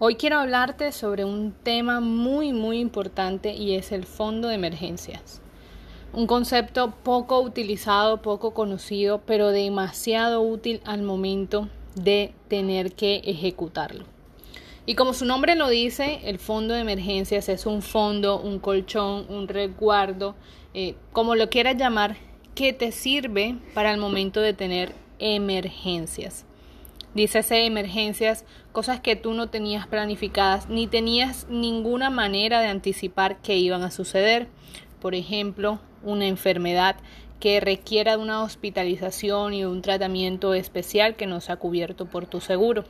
Hoy 0.00 0.14
quiero 0.14 0.38
hablarte 0.38 0.92
sobre 0.92 1.24
un 1.24 1.52
tema 1.64 1.98
muy 1.98 2.52
muy 2.52 2.78
importante 2.78 3.54
y 3.54 3.74
es 3.74 3.90
el 3.90 4.04
fondo 4.04 4.46
de 4.46 4.54
emergencias. 4.54 5.42
Un 6.12 6.28
concepto 6.28 6.94
poco 7.02 7.40
utilizado, 7.40 8.22
poco 8.22 8.54
conocido, 8.54 9.20
pero 9.26 9.48
demasiado 9.48 10.40
útil 10.40 10.80
al 10.84 11.02
momento 11.02 11.68
de 11.96 12.32
tener 12.46 12.92
que 12.92 13.22
ejecutarlo. 13.24 14.04
Y 14.86 14.94
como 14.94 15.14
su 15.14 15.24
nombre 15.24 15.56
lo 15.56 15.68
dice, 15.68 16.20
el 16.22 16.38
fondo 16.38 16.74
de 16.74 16.80
emergencias 16.82 17.48
es 17.48 17.66
un 17.66 17.82
fondo, 17.82 18.40
un 18.40 18.60
colchón, 18.60 19.26
un 19.28 19.48
resguardo, 19.48 20.36
eh, 20.74 20.94
como 21.12 21.34
lo 21.34 21.50
quieras 21.50 21.76
llamar, 21.76 22.16
que 22.54 22.72
te 22.72 22.92
sirve 22.92 23.58
para 23.74 23.90
el 23.90 23.98
momento 23.98 24.40
de 24.40 24.52
tener 24.52 24.92
emergencias. 25.18 26.44
Dícese 27.14 27.64
emergencias, 27.64 28.44
cosas 28.72 29.00
que 29.00 29.16
tú 29.16 29.32
no 29.32 29.48
tenías 29.48 29.86
planificadas 29.86 30.68
ni 30.68 30.86
tenías 30.86 31.46
ninguna 31.48 32.10
manera 32.10 32.60
de 32.60 32.68
anticipar 32.68 33.40
que 33.40 33.56
iban 33.56 33.82
a 33.82 33.90
suceder. 33.90 34.48
Por 35.00 35.14
ejemplo, 35.14 35.80
una 36.02 36.26
enfermedad 36.26 36.96
que 37.40 37.60
requiera 37.60 38.16
de 38.16 38.22
una 38.22 38.42
hospitalización 38.42 39.54
y 39.54 39.64
un 39.64 39.80
tratamiento 39.80 40.52
especial 40.52 41.16
que 41.16 41.26
no 41.26 41.40
se 41.40 41.50
ha 41.50 41.56
cubierto 41.56 42.06
por 42.06 42.26
tu 42.26 42.40
seguro. 42.42 42.84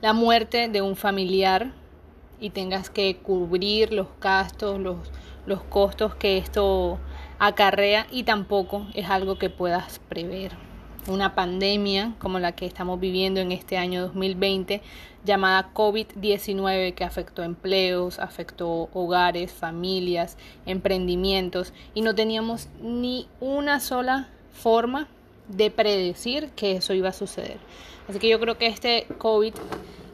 La 0.00 0.14
muerte 0.14 0.68
de 0.68 0.80
un 0.80 0.96
familiar 0.96 1.72
y 2.40 2.50
tengas 2.50 2.88
que 2.88 3.18
cubrir 3.18 3.92
los 3.92 4.08
gastos, 4.18 4.80
los, 4.80 4.96
los 5.44 5.62
costos 5.62 6.14
que 6.14 6.38
esto 6.38 6.98
acarrea 7.38 8.06
y 8.10 8.22
tampoco 8.22 8.86
es 8.94 9.10
algo 9.10 9.36
que 9.36 9.50
puedas 9.50 9.98
prever 10.08 10.73
una 11.06 11.34
pandemia 11.34 12.14
como 12.18 12.38
la 12.38 12.52
que 12.52 12.66
estamos 12.66 12.98
viviendo 13.00 13.40
en 13.40 13.52
este 13.52 13.76
año 13.76 14.02
2020 14.02 14.82
llamada 15.24 15.72
COVID-19 15.74 16.94
que 16.94 17.04
afectó 17.04 17.42
empleos, 17.42 18.18
afectó 18.18 18.88
hogares, 18.92 19.52
familias, 19.52 20.36
emprendimientos 20.66 21.72
y 21.94 22.02
no 22.02 22.14
teníamos 22.14 22.68
ni 22.82 23.28
una 23.40 23.80
sola 23.80 24.28
forma 24.52 25.08
de 25.48 25.70
predecir 25.70 26.50
que 26.50 26.72
eso 26.72 26.94
iba 26.94 27.10
a 27.10 27.12
suceder. 27.12 27.58
Así 28.08 28.18
que 28.18 28.28
yo 28.28 28.38
creo 28.38 28.58
que 28.58 28.66
este 28.66 29.06
COVID 29.18 29.54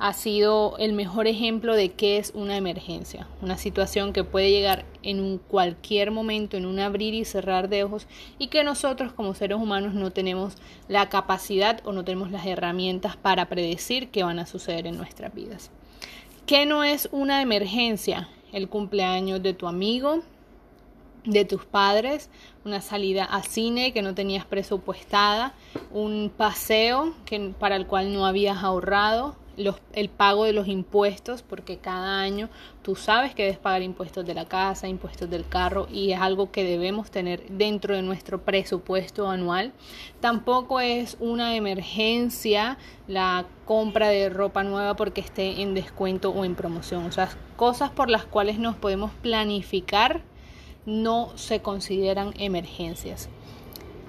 ha 0.01 0.15
sido 0.15 0.77
el 0.79 0.95
mejor 0.95 1.27
ejemplo 1.27 1.75
de 1.75 1.91
qué 1.93 2.17
es 2.17 2.33
una 2.35 2.57
emergencia, 2.57 3.27
una 3.43 3.59
situación 3.59 4.15
que 4.15 4.25
puede 4.25 4.51
llegar 4.51 4.87
en 5.03 5.21
un 5.21 5.37
cualquier 5.37 6.11
momento, 6.11 6.57
en 6.57 6.65
un 6.65 6.81
abrir 6.81 7.13
y 7.13 7.27
cerrar 7.27 7.69
de 7.69 7.85
ojos 7.85 8.07
y 8.39 8.47
que 8.47 8.65
nosotros 8.65 9.13
como 9.13 9.35
seres 9.35 9.59
humanos 9.59 9.93
no 9.93 10.11
tenemos 10.11 10.55
la 10.89 11.11
capacidad 11.11 11.81
o 11.85 11.93
no 11.93 12.03
tenemos 12.03 12.31
las 12.31 12.47
herramientas 12.47 13.19
para 13.19 13.51
predecir 13.51 14.09
qué 14.09 14.23
van 14.23 14.39
a 14.39 14.47
suceder 14.47 14.87
en 14.87 14.97
nuestras 14.97 15.35
vidas. 15.35 15.71
¿Qué 16.47 16.65
no 16.65 16.83
es 16.83 17.09
una 17.13 17.43
emergencia? 17.43 18.29
El 18.53 18.69
cumpleaños 18.69 19.43
de 19.43 19.53
tu 19.53 19.69
amigo, 19.69 20.23
de 21.25 21.45
tus 21.45 21.65
padres, 21.65 22.31
una 22.65 22.81
salida 22.81 23.25
a 23.25 23.43
cine 23.43 23.93
que 23.93 24.03
no 24.03 24.15
tenías 24.15 24.45
presupuestada, 24.45 25.55
un 25.91 26.33
paseo 26.35 27.15
que, 27.25 27.53
para 27.59 27.77
el 27.77 27.87
cual 27.87 28.13
no 28.13 28.27
habías 28.27 28.63
ahorrado, 28.63 29.37
el 29.93 30.09
pago 30.09 30.45
de 30.45 30.53
los 30.53 30.69
impuestos, 30.69 31.43
porque 31.43 31.79
cada 31.79 32.21
año 32.21 32.49
tú 32.83 32.97
sabes 32.97 33.35
que 33.35 33.43
debes 33.43 33.59
pagar 33.59 33.83
impuestos 33.83 34.25
de 34.25 34.35
la 34.35 34.47
casa, 34.47 34.89
impuestos 34.89 35.29
del 35.29 35.47
carro 35.47 35.87
y 35.93 36.13
es 36.13 36.21
algo 36.21 36.51
que 36.51 36.65
debemos 36.65 37.11
tener 37.11 37.47
dentro 37.49 37.95
de 37.95 38.03
nuestro 38.03 38.41
presupuesto 38.41 39.29
anual. 39.29 39.73
Tampoco 40.21 40.81
es 40.81 41.17
una 41.21 41.57
emergencia 41.57 42.79
la 43.07 43.45
compra 43.67 44.09
de 44.09 44.31
ropa 44.31 44.63
nueva 44.65 44.95
porque 44.97 45.21
esté 45.21 45.61
en 45.61 45.75
descuento 45.75 46.31
o 46.31 46.45
en 46.45 46.55
promoción. 46.55 47.05
O 47.05 47.13
sea, 47.13 47.29
cosas 47.57 47.91
por 47.91 48.09
las 48.09 48.25
cuales 48.25 48.59
nos 48.59 48.77
podemos 48.77 49.11
planificar 49.23 50.23
no 50.87 51.37
se 51.37 51.61
consideran 51.61 52.33
emergencias 52.39 53.29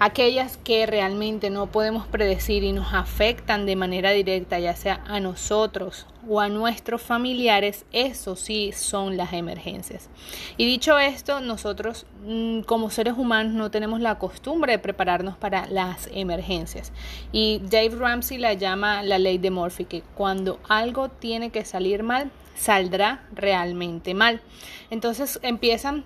aquellas 0.01 0.57
que 0.57 0.87
realmente 0.87 1.51
no 1.51 1.67
podemos 1.67 2.07
predecir 2.07 2.63
y 2.63 2.71
nos 2.71 2.91
afectan 2.91 3.67
de 3.67 3.75
manera 3.75 4.09
directa, 4.09 4.57
ya 4.57 4.75
sea 4.75 5.03
a 5.05 5.19
nosotros 5.19 6.07
o 6.27 6.39
a 6.39 6.49
nuestros 6.49 7.03
familiares, 7.03 7.85
eso 7.91 8.35
sí 8.35 8.71
son 8.73 9.15
las 9.15 9.31
emergencias. 9.31 10.09
Y 10.57 10.65
dicho 10.65 10.97
esto, 10.97 11.39
nosotros 11.39 12.07
mm, 12.25 12.61
como 12.61 12.89
seres 12.89 13.13
humanos 13.15 13.53
no 13.53 13.69
tenemos 13.69 14.01
la 14.01 14.17
costumbre 14.17 14.71
de 14.71 14.79
prepararnos 14.79 15.37
para 15.37 15.67
las 15.67 16.09
emergencias. 16.11 16.91
Y 17.31 17.59
Dave 17.59 17.95
Ramsey 17.95 18.39
la 18.39 18.55
llama 18.55 19.03
la 19.03 19.19
ley 19.19 19.37
de 19.37 19.51
Murphy, 19.51 19.85
que 19.85 20.01
cuando 20.15 20.59
algo 20.67 21.09
tiene 21.09 21.51
que 21.51 21.63
salir 21.63 22.01
mal, 22.01 22.31
saldrá 22.55 23.23
realmente 23.35 24.15
mal. 24.15 24.41
Entonces 24.89 25.39
empiezan 25.43 26.05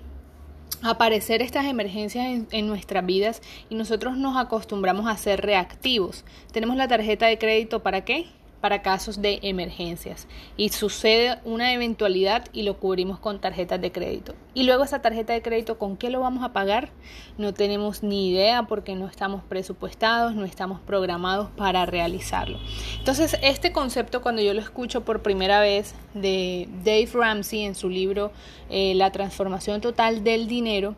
aparecer 0.81 1.41
estas 1.41 1.65
emergencias 1.65 2.25
en, 2.25 2.47
en, 2.51 2.67
nuestras 2.67 3.05
vidas 3.05 3.41
y 3.69 3.75
nosotros 3.75 4.17
nos 4.17 4.37
acostumbramos 4.37 5.07
a 5.07 5.17
ser 5.17 5.41
reactivos. 5.41 6.23
Tenemos 6.51 6.75
la 6.75 6.87
tarjeta 6.87 7.27
de 7.27 7.37
crédito 7.37 7.81
para 7.81 8.05
qué? 8.05 8.27
Para 8.65 8.81
casos 8.81 9.21
de 9.21 9.37
emergencias 9.43 10.25
y 10.57 10.69
sucede 10.69 11.37
una 11.45 11.71
eventualidad 11.73 12.45
y 12.51 12.63
lo 12.63 12.79
cubrimos 12.79 13.19
con 13.19 13.39
tarjetas 13.39 13.79
de 13.79 13.91
crédito. 13.91 14.33
Y 14.55 14.63
luego 14.63 14.83
esa 14.83 15.03
tarjeta 15.03 15.33
de 15.33 15.43
crédito, 15.43 15.77
¿con 15.77 15.97
qué 15.97 16.09
lo 16.09 16.21
vamos 16.21 16.43
a 16.43 16.51
pagar? 16.51 16.89
No 17.37 17.53
tenemos 17.53 18.01
ni 18.01 18.31
idea 18.31 18.63
porque 18.63 18.95
no 18.95 19.05
estamos 19.05 19.43
presupuestados, 19.43 20.33
no 20.33 20.45
estamos 20.45 20.79
programados 20.79 21.51
para 21.55 21.85
realizarlo. 21.85 22.57
Entonces, 22.97 23.37
este 23.43 23.71
concepto 23.71 24.23
cuando 24.23 24.41
yo 24.41 24.55
lo 24.55 24.61
escucho 24.61 25.05
por 25.05 25.21
primera 25.21 25.59
vez 25.59 25.93
de 26.15 26.67
Dave 26.83 27.09
Ramsey 27.13 27.65
en 27.65 27.75
su 27.75 27.87
libro 27.87 28.31
eh, 28.71 28.95
La 28.95 29.11
transformación 29.11 29.79
total 29.79 30.23
del 30.23 30.47
dinero, 30.47 30.95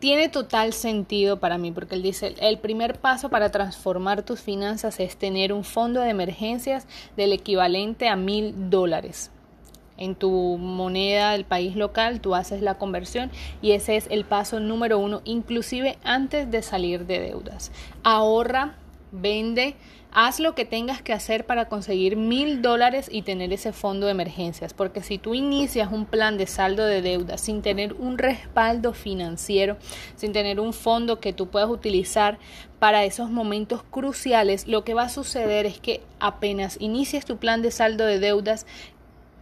tiene 0.00 0.30
total 0.30 0.72
sentido 0.72 1.38
para 1.38 1.58
mí 1.58 1.70
porque 1.70 1.94
él 1.94 2.02
dice, 2.02 2.34
el 2.40 2.58
primer 2.58 2.98
paso 2.98 3.28
para 3.28 3.50
transformar 3.50 4.22
tus 4.22 4.40
finanzas 4.40 4.98
es 4.98 5.16
tener 5.16 5.52
un 5.52 5.62
fondo 5.62 6.00
de 6.00 6.10
emergencias 6.10 6.86
del 7.16 7.32
equivalente 7.32 8.08
a 8.08 8.16
mil 8.16 8.70
dólares. 8.70 9.30
En 9.98 10.14
tu 10.14 10.56
moneda 10.56 11.32
del 11.32 11.44
país 11.44 11.76
local 11.76 12.22
tú 12.22 12.34
haces 12.34 12.62
la 12.62 12.78
conversión 12.78 13.30
y 13.60 13.72
ese 13.72 13.96
es 13.96 14.06
el 14.10 14.24
paso 14.24 14.58
número 14.58 14.98
uno, 14.98 15.20
inclusive 15.24 15.98
antes 16.02 16.50
de 16.50 16.62
salir 16.62 17.04
de 17.04 17.20
deudas. 17.20 17.70
Ahorra, 18.02 18.76
vende, 19.12 19.76
Haz 20.12 20.40
lo 20.40 20.56
que 20.56 20.64
tengas 20.64 21.02
que 21.02 21.12
hacer 21.12 21.46
para 21.46 21.68
conseguir 21.68 22.16
mil 22.16 22.62
dólares 22.62 23.08
y 23.12 23.22
tener 23.22 23.52
ese 23.52 23.72
fondo 23.72 24.06
de 24.06 24.12
emergencias, 24.12 24.74
porque 24.74 25.02
si 25.02 25.18
tú 25.18 25.34
inicias 25.34 25.92
un 25.92 26.04
plan 26.04 26.36
de 26.36 26.48
saldo 26.48 26.84
de 26.84 27.00
deuda 27.00 27.38
sin 27.38 27.62
tener 27.62 27.92
un 27.92 28.18
respaldo 28.18 28.92
financiero, 28.92 29.76
sin 30.16 30.32
tener 30.32 30.58
un 30.58 30.72
fondo 30.72 31.20
que 31.20 31.32
tú 31.32 31.46
puedas 31.46 31.70
utilizar 31.70 32.40
para 32.80 33.04
esos 33.04 33.30
momentos 33.30 33.84
cruciales, 33.84 34.66
lo 34.66 34.82
que 34.82 34.94
va 34.94 35.02
a 35.02 35.08
suceder 35.08 35.64
es 35.64 35.78
que 35.78 36.00
apenas 36.18 36.76
inicies 36.80 37.24
tu 37.24 37.36
plan 37.36 37.62
de 37.62 37.70
saldo 37.70 38.04
de 38.04 38.18
deudas, 38.18 38.66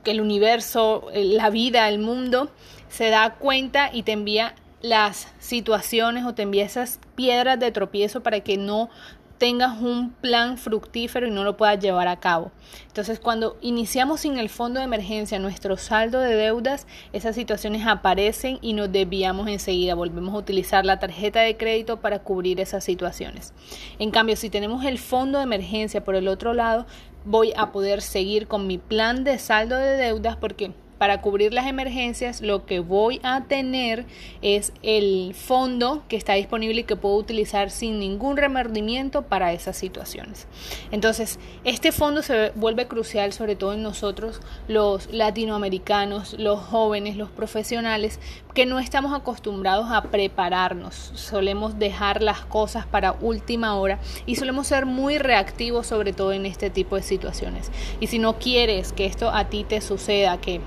que 0.05 0.11
el 0.11 0.21
universo, 0.21 1.07
la 1.15 1.49
vida, 1.49 1.89
el 1.89 1.99
mundo 1.99 2.51
se 2.91 3.09
da 3.09 3.37
cuenta 3.37 3.89
y 3.91 4.03
te 4.03 4.13
envía 4.13 4.55
las 4.83 5.29
situaciones 5.39 6.27
o 6.27 6.35
te 6.35 6.43
envía 6.43 6.67
esas 6.67 7.01
piedras 7.15 7.59
de 7.59 7.73
tropiezo 7.73 8.23
para 8.23 8.41
que 8.41 8.59
no 8.59 8.91
tengas 9.39 9.81
un 9.81 10.11
plan 10.11 10.59
fructífero 10.59 11.27
y 11.27 11.31
no 11.31 11.45
lo 11.45 11.57
puedas 11.57 11.79
llevar 11.79 12.09
a 12.09 12.19
cabo. 12.19 12.51
Entonces, 12.89 13.21
cuando 13.21 13.57
iniciamos 13.61 14.21
sin 14.21 14.39
el 14.39 14.49
fondo 14.49 14.81
de 14.81 14.85
emergencia 14.85 15.39
nuestro 15.39 15.77
saldo 15.77 16.21
de 16.21 16.35
deudas, 16.35 16.87
esas 17.13 17.37
situaciones 17.37 17.87
aparecen 17.87 18.59
y 18.61 18.73
nos 18.73 18.91
desviamos 18.91 19.49
enseguida. 19.49 19.95
Volvemos 19.95 20.35
a 20.35 20.39
utilizar 20.39 20.85
la 20.85 20.99
tarjeta 20.99 21.41
de 21.41 21.57
crédito 21.57 22.01
para 22.01 22.19
cubrir 22.19 22.61
esas 22.61 22.85
situaciones. 22.85 23.53
En 23.99 24.11
cambio, 24.11 24.37
si 24.37 24.51
tenemos 24.51 24.85
el 24.85 24.99
fondo 24.99 25.39
de 25.39 25.45
emergencia 25.45 26.05
por 26.05 26.17
el 26.17 26.29
otro 26.29 26.53
lado, 26.53 26.87
voy 27.25 27.53
a 27.57 27.73
poder 27.73 28.03
seguir 28.03 28.49
con 28.49 28.67
mi 28.67 28.79
plan 28.79 29.23
de 29.23 29.39
saldo 29.39 29.77
de 29.77 29.97
deudas 29.97 30.37
porque 30.37 30.73
para 30.99 31.21
cubrir 31.21 31.53
las 31.53 31.67
emergencias 31.67 32.41
lo 32.41 32.67
que 32.67 32.81
voy 32.81 33.21
a 33.23 33.45
tener 33.45 34.05
es 34.43 34.73
el 34.83 35.35
fondo 35.35 36.03
que 36.09 36.17
está 36.17 36.35
disponible 36.35 36.81
y 36.81 36.85
que 36.85 36.97
puedo 36.97 37.17
utilizar 37.17 37.71
sin 37.71 37.99
ningún 37.99 38.37
remordimiento 38.37 39.23
para 39.23 39.53
esas 39.53 39.77
situaciones. 39.77 40.47
Entonces, 40.91 41.39
este 41.65 41.93
fondo 41.93 42.23
se 42.23 42.51
vuelve 42.57 42.87
crucial 42.87 43.33
sobre 43.33 43.57
todo 43.57 43.73
en 43.73 43.83
nosotros 43.83 44.41
los 44.67 45.13
latinoamericanos, 45.13 46.35
los 46.39 46.61
jóvenes, 46.61 47.17
los 47.17 47.31
profesionales, 47.31 48.19
que 48.55 48.67
no 48.67 48.81
estamos 48.81 49.13
acostumbrados 49.13 49.91
a 49.91 50.03
prepararnos. 50.03 51.13
Solemos 51.15 51.79
dejar 51.79 52.23
las 52.23 52.41
cosas 52.41 52.87
para 52.87 53.13
última 53.13 53.77
hora 53.77 54.01
y 54.27 54.35
solemos 54.35 54.67
ser 54.67 54.85
muy 54.85 55.19
reactivos 55.19 55.87
sobre 55.87 56.13
todo 56.13 56.33
en 56.33 56.45
este 56.45 56.71
tipo 56.71 56.97
de 56.97 57.03
situaciones. 57.03 57.71
Y 58.01 58.09
si 58.09 58.19
no 58.19 58.39
quieres 58.39 58.93
que 58.93 59.07
esto 59.07 59.31
a 59.31 59.45
ti 59.45 59.65
te 59.65 59.81
suceda, 59.81 60.41
que 60.41 60.61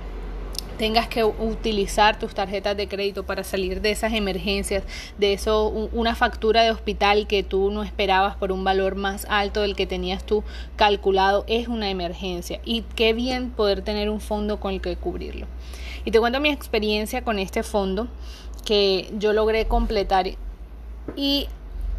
tengas 0.81 1.07
que 1.07 1.23
utilizar 1.23 2.17
tus 2.17 2.33
tarjetas 2.33 2.75
de 2.75 2.87
crédito 2.87 3.23
para 3.23 3.43
salir 3.43 3.81
de 3.81 3.91
esas 3.91 4.13
emergencias, 4.13 4.81
de 5.19 5.33
eso, 5.33 5.67
una 5.67 6.15
factura 6.15 6.63
de 6.63 6.71
hospital 6.71 7.27
que 7.27 7.43
tú 7.43 7.69
no 7.69 7.83
esperabas 7.83 8.35
por 8.35 8.51
un 8.51 8.63
valor 8.63 8.95
más 8.95 9.27
alto 9.29 9.61
del 9.61 9.75
que 9.75 9.85
tenías 9.85 10.23
tú 10.23 10.43
calculado, 10.77 11.45
es 11.45 11.67
una 11.67 11.91
emergencia. 11.91 12.61
Y 12.65 12.81
qué 12.95 13.13
bien 13.13 13.51
poder 13.51 13.83
tener 13.83 14.09
un 14.09 14.19
fondo 14.19 14.59
con 14.59 14.73
el 14.73 14.81
que 14.81 14.95
cubrirlo. 14.95 15.45
Y 16.03 16.09
te 16.09 16.19
cuento 16.19 16.39
mi 16.39 16.49
experiencia 16.49 17.23
con 17.23 17.37
este 17.37 17.61
fondo 17.61 18.07
que 18.65 19.07
yo 19.19 19.33
logré 19.33 19.67
completar 19.67 20.31
y 21.15 21.47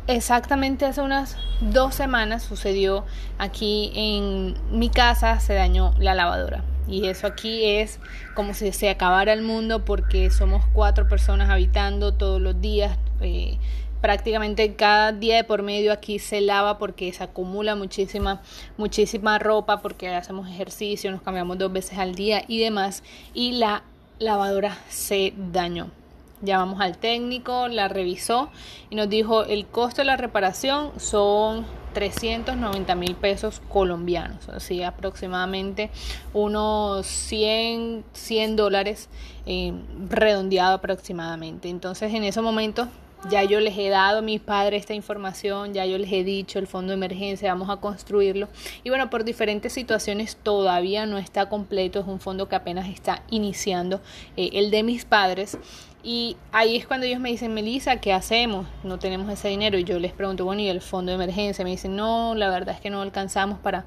exactamente 0.07 0.85
hace 0.85 1.01
unas 1.01 1.37
dos 1.61 1.95
semanas 1.95 2.43
sucedió 2.43 3.05
aquí 3.39 3.93
en 3.95 4.55
mi 4.71 4.89
casa, 4.89 5.41
se 5.41 5.55
dañó 5.55 5.95
la 5.99 6.15
lavadora. 6.15 6.65
Y 6.89 7.07
eso 7.07 7.27
aquí 7.27 7.65
es 7.65 8.01
como 8.35 8.55
si 8.55 8.73
se 8.73 8.91
acabara 8.91 9.33
el 9.33 9.43
mundo 9.43 9.85
porque 9.85 10.31
somos 10.31 10.65
cuatro 10.73 11.09
personas 11.09 11.49
habitando 11.49 12.13
todos 12.15 12.41
los 12.41 12.61
días. 12.61 12.99
Eh, 13.21 13.59
prácticamente 14.01 14.75
cada 14.75 15.13
día 15.13 15.37
de 15.37 15.45
por 15.45 15.63
medio 15.63 15.93
aquí 15.93 16.19
se 16.19 16.41
lava 16.41 16.79
porque 16.79 17.13
se 17.13 17.23
acumula 17.23 17.77
muchísima, 17.77 18.43
muchísima 18.77 19.39
ropa 19.39 19.81
porque 19.81 20.09
hacemos 20.09 20.49
ejercicio, 20.49 21.13
nos 21.13 21.23
cambiamos 21.23 21.57
dos 21.57 21.73
veces 21.73 21.99
al 21.99 22.15
día 22.17 22.45
y 22.49 22.59
demás. 22.59 23.05
Y 23.33 23.53
la 23.53 23.85
lavadora 24.19 24.77
se 24.89 25.33
dañó. 25.37 26.02
Llamamos 26.43 26.81
al 26.81 26.99
técnico, 26.99 27.69
la 27.69 27.89
revisó 27.89 28.51
y 28.91 28.97
nos 28.97 29.09
dijo 29.09 29.45
el 29.45 29.67
costo 29.67 30.03
de 30.03 30.07
la 30.07 30.17
reparación 30.17 30.91
son 30.99 31.65
390 31.95 32.95
mil 32.95 33.15
pesos 33.15 33.63
colombianos, 33.69 34.49
así 34.49 34.83
aproximadamente 34.83 35.91
unos 36.33 37.07
100, 37.07 38.05
100 38.13 38.57
dólares 38.57 39.09
eh, 39.47 39.73
redondeado 40.09 40.75
aproximadamente. 40.75 41.69
Entonces 41.69 42.13
en 42.13 42.25
ese 42.25 42.41
momento 42.41 42.89
ya 43.31 43.45
yo 43.45 43.61
les 43.61 43.77
he 43.79 43.89
dado 43.89 44.19
a 44.19 44.23
mis 44.23 44.41
padres 44.41 44.81
esta 44.81 44.95
información, 44.95 45.75
ya 45.75 45.87
yo 45.87 45.99
les 45.99 46.13
he 46.13 46.25
dicho 46.25 46.59
el 46.59 46.67
fondo 46.67 46.91
de 46.91 46.95
emergencia, 46.95 47.53
vamos 47.53 47.71
a 47.71 47.77
construirlo. 47.77 48.49
Y 48.83 48.89
bueno, 48.89 49.11
por 49.11 49.25
diferentes 49.25 49.73
situaciones 49.73 50.37
todavía 50.37 51.07
no 51.07 51.19
está 51.19 51.49
completo, 51.49 52.01
es 52.01 52.07
un 52.07 52.21
fondo 52.21 52.49
que 52.49 52.57
apenas 52.57 52.89
está 52.89 53.23
iniciando, 53.31 54.01
eh, 54.37 54.51
el 54.55 54.71
de 54.71 54.83
mis 54.83 55.05
padres. 55.05 55.59
Y 56.05 56.37
ahí 56.51 56.77
es 56.77 56.87
cuando 56.87 57.07
ellos 57.07 57.21
me 57.21 57.31
dicen, 57.31 57.55
Melissa, 57.55 58.01
¿qué 58.01 58.13
hacemos? 58.13 58.67
No 58.83 58.99
tenemos 58.99 59.31
ese 59.31 59.49
dinero. 59.49 59.79
Y 59.79 59.85
yo 59.85 60.01
les 60.01 60.13
pregunto, 60.13 60.45
bueno, 60.45 60.61
¿y 60.61 60.69
el 60.69 60.81
fondo 60.81 61.11
de 61.11 61.15
emergencia? 61.15 61.65
Me 61.65 61.71
dicen, 61.71 61.95
no, 61.95 62.35
la 62.35 62.51
verdad 62.51 62.75
es 62.75 62.81
que 62.81 62.91
no 62.91 63.03
alcanzamos 63.03 63.61
para, 63.61 63.85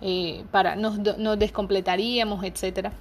eh, 0.00 0.44
para 0.52 0.76
nos, 0.76 0.98
nos 1.18 1.38
descompletaríamos, 1.38 2.44
etcétera. 2.44 2.92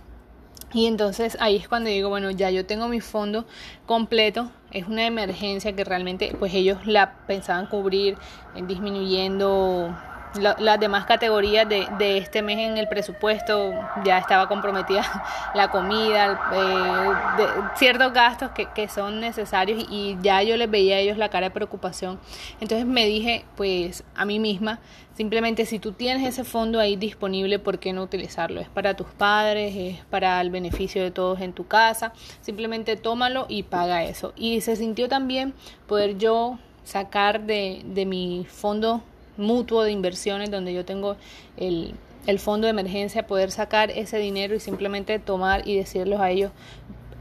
Y 0.76 0.88
entonces 0.88 1.38
ahí 1.40 1.56
es 1.56 1.70
cuando 1.70 1.90
digo, 1.90 2.10
bueno, 2.10 2.32
ya 2.32 2.50
yo 2.50 2.66
tengo 2.66 2.90
mi 2.90 3.00
fondo 3.00 3.46
completo, 3.86 4.52
es 4.72 4.86
una 4.88 5.06
emergencia 5.06 5.74
que 5.74 5.86
realmente 5.86 6.36
pues 6.38 6.54
ellos 6.54 6.86
la 6.86 7.16
pensaban 7.28 7.68
cubrir 7.68 8.18
eh, 8.56 8.64
disminuyendo 8.68 9.98
las 10.38 10.80
demás 10.80 11.06
categorías 11.06 11.68
de, 11.68 11.88
de, 11.98 12.18
este 12.18 12.42
mes 12.42 12.60
en 12.60 12.78
el 12.78 12.88
presupuesto 12.88 13.74
ya 14.04 14.18
estaba 14.18 14.48
comprometida 14.48 15.04
la 15.56 15.70
comida, 15.70 16.40
eh, 16.54 17.58
ciertos 17.76 18.14
gastos 18.14 18.52
que, 18.52 18.68
que, 18.74 18.88
son 18.88 19.20
necesarios 19.20 19.86
y 19.90 20.18
ya 20.22 20.42
yo 20.44 20.58
les 20.58 20.70
veía 20.70 20.96
a 20.96 21.00
ellos 21.00 21.18
la 21.18 21.30
cara 21.30 21.48
de 21.48 21.52
preocupación. 21.52 22.20
Entonces 22.60 22.86
me 22.86 23.06
dije, 23.06 23.46
pues 23.56 24.04
a 24.16 24.26
mí 24.26 24.40
misma, 24.40 24.80
simplemente 25.16 25.66
si 25.66 25.80
tú 25.80 25.92
tienes 25.92 26.28
ese 26.28 26.44
fondo 26.44 26.80
ahí 26.80 26.96
disponible, 26.96 27.60
¿por 27.60 27.80
qué 27.80 27.94
no 27.94 28.04
utilizarlo? 28.04 28.62
Es 28.62 28.70
para 28.70 28.96
tus 28.96 29.08
padres, 29.08 29.74
es 29.76 30.06
para 30.06 30.40
el 30.42 30.50
beneficio 30.50 31.04
de 31.04 31.12
todos 31.12 31.42
en 31.42 31.54
tu 31.54 31.68
casa, 31.68 32.14
simplemente 32.42 32.96
tómalo 32.96 33.46
y 33.50 33.64
paga 33.64 34.04
eso. 34.04 34.34
Y 34.36 34.62
se 34.62 34.76
sintió 34.76 35.08
también 35.08 35.54
poder 35.88 36.18
yo 36.18 36.60
sacar 36.84 37.42
de, 37.42 37.82
de 37.86 38.06
mi 38.06 38.46
fondo 38.48 39.04
mutuo 39.38 39.84
de 39.84 39.92
inversiones 39.92 40.52
donde 40.52 40.74
yo 40.74 40.86
tengo 40.86 41.18
el, 41.58 41.94
el 42.28 42.40
fondo 42.40 42.66
de 42.68 42.72
emergencia, 42.72 43.28
poder 43.28 43.52
sacar 43.52 43.92
ese 43.92 44.18
dinero 44.18 44.56
y 44.56 44.60
simplemente 44.60 45.20
tomar 45.20 45.68
y 45.68 45.78
decirles 45.78 46.20
a 46.20 46.32
ellos, 46.32 46.52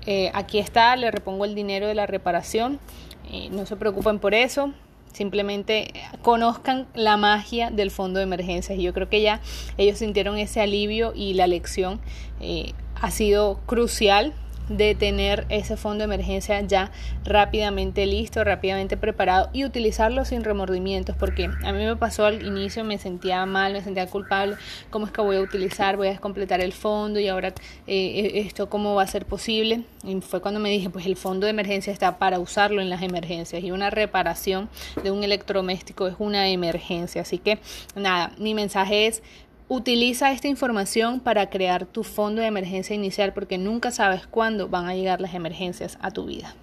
eh, 0.06 0.30
aquí 0.34 0.58
está, 0.58 0.96
le 0.96 1.10
repongo 1.10 1.44
el 1.44 1.54
dinero 1.54 1.86
de 1.86 1.94
la 1.94 2.06
reparación, 2.06 2.78
eh, 3.30 3.48
no 3.50 3.64
se 3.66 3.76
preocupen 3.76 4.18
por 4.18 4.34
eso, 4.34 4.72
simplemente 5.12 5.92
conozcan 6.22 6.86
la 6.94 7.16
magia 7.16 7.70
del 7.70 7.90
fondo 7.90 8.18
de 8.18 8.24
emergencias. 8.24 8.78
Y 8.78 8.82
yo 8.82 8.92
creo 8.92 9.08
que 9.08 9.22
ya 9.22 9.40
ellos 9.78 9.98
sintieron 9.98 10.36
ese 10.36 10.60
alivio 10.60 11.12
y 11.14 11.34
la 11.34 11.46
lección 11.46 12.00
eh, 12.40 12.72
ha 13.00 13.10
sido 13.10 13.60
crucial 13.66 14.34
de 14.68 14.94
tener 14.94 15.46
ese 15.48 15.76
fondo 15.76 15.98
de 15.98 16.14
emergencia 16.14 16.60
ya 16.62 16.90
rápidamente 17.24 18.06
listo, 18.06 18.44
rápidamente 18.44 18.96
preparado 18.96 19.50
y 19.52 19.64
utilizarlo 19.64 20.24
sin 20.24 20.44
remordimientos, 20.44 21.16
porque 21.16 21.50
a 21.64 21.72
mí 21.72 21.84
me 21.84 21.96
pasó 21.96 22.26
al 22.26 22.44
inicio, 22.44 22.84
me 22.84 22.98
sentía 22.98 23.44
mal, 23.46 23.72
me 23.72 23.82
sentía 23.82 24.06
culpable, 24.06 24.56
¿cómo 24.90 25.06
es 25.06 25.12
que 25.12 25.20
voy 25.20 25.36
a 25.36 25.40
utilizar, 25.40 25.96
voy 25.96 26.08
a 26.08 26.18
completar 26.18 26.60
el 26.60 26.72
fondo 26.72 27.20
y 27.20 27.28
ahora 27.28 27.52
eh, 27.86 28.32
esto 28.46 28.68
cómo 28.68 28.94
va 28.94 29.02
a 29.02 29.06
ser 29.06 29.26
posible? 29.26 29.84
Y 30.02 30.20
fue 30.20 30.40
cuando 30.40 30.60
me 30.60 30.70
dije, 30.70 30.90
pues 30.90 31.06
el 31.06 31.16
fondo 31.16 31.46
de 31.46 31.50
emergencia 31.50 31.92
está 31.92 32.18
para 32.18 32.38
usarlo 32.38 32.80
en 32.80 32.90
las 32.90 33.02
emergencias 33.02 33.62
y 33.62 33.70
una 33.70 33.90
reparación 33.90 34.68
de 35.02 35.10
un 35.10 35.24
electrodoméstico 35.24 36.06
es 36.06 36.14
una 36.18 36.48
emergencia, 36.48 37.22
así 37.22 37.38
que 37.38 37.58
nada, 37.94 38.32
mi 38.38 38.54
mensaje 38.54 39.06
es 39.06 39.22
Utiliza 39.68 40.30
esta 40.30 40.46
información 40.48 41.20
para 41.20 41.48
crear 41.48 41.86
tu 41.86 42.04
fondo 42.04 42.42
de 42.42 42.48
emergencia 42.48 42.94
inicial 42.94 43.32
porque 43.32 43.56
nunca 43.56 43.90
sabes 43.90 44.26
cuándo 44.26 44.68
van 44.68 44.86
a 44.86 44.94
llegar 44.94 45.22
las 45.22 45.32
emergencias 45.32 45.96
a 46.02 46.10
tu 46.10 46.26
vida. 46.26 46.54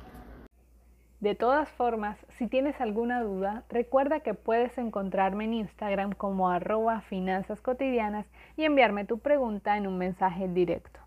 De 1.19 1.33
todas 1.33 1.67
formas, 1.69 2.19
si 2.37 2.45
tienes 2.45 2.79
alguna 2.79 3.23
duda, 3.23 3.63
recuerda 3.69 4.19
que 4.19 4.35
puedes 4.35 4.77
encontrarme 4.77 5.45
en 5.45 5.55
Instagram 5.55 6.13
como 6.13 6.51
arroba 6.51 7.01
finanzas 7.01 7.59
cotidianas 7.59 8.27
y 8.55 8.65
enviarme 8.65 9.03
tu 9.03 9.17
pregunta 9.17 9.77
en 9.77 9.87
un 9.87 9.97
mensaje 9.97 10.47
directo. 10.47 10.99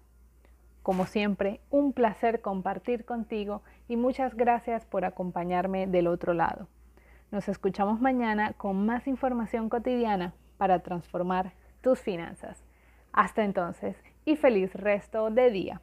Como 0.82 1.06
siempre, 1.06 1.60
un 1.70 1.92
placer 1.92 2.40
compartir 2.40 3.04
contigo 3.04 3.62
y 3.86 3.96
muchas 3.96 4.34
gracias 4.34 4.84
por 4.84 5.04
acompañarme 5.04 5.86
del 5.86 6.08
otro 6.08 6.34
lado. 6.34 6.66
Nos 7.30 7.48
escuchamos 7.48 8.00
mañana 8.00 8.52
con 8.54 8.84
más 8.84 9.06
información 9.06 9.68
cotidiana 9.68 10.34
para 10.58 10.80
transformar 10.80 11.52
tus 11.84 12.00
finanzas. 12.00 12.64
Hasta 13.12 13.44
entonces 13.44 13.94
y 14.24 14.36
feliz 14.36 14.72
resto 14.74 15.30
de 15.30 15.50
día. 15.50 15.82